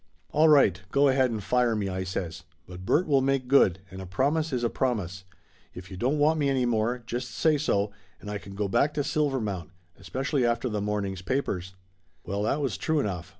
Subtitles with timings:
[0.31, 2.43] "All right, go ahead and fire me!" I says.
[2.65, 5.25] "But Bert will make good, and a promise is a promise.
[5.75, 8.95] If you don't want me any more, just say so, and I can go back
[8.95, 9.69] to Silver mount
[9.99, 11.75] Especially after the morn ing's papers."
[12.25, 13.29] Well, that was true enough.